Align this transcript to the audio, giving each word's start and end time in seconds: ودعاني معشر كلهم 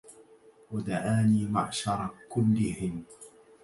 ودعاني 0.71 1.45
معشر 1.47 2.09
كلهم 2.29 3.05